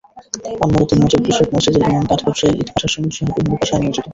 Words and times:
অন্যরা 0.63 0.85
দিনমজুর, 0.89 1.21
কৃষক, 1.25 1.47
মসজিদের 1.55 1.83
ইমাম, 1.83 2.05
কাঠ 2.09 2.19
ব্যবসায়ী, 2.25 2.53
ইটভাটার 2.61 2.91
শ্রমিকসহ 2.93 3.23
বিভিন্ন 3.29 3.51
পেশায় 3.61 3.81
নিয়োজিত। 3.81 4.05